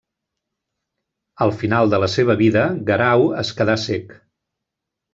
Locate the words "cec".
3.87-4.21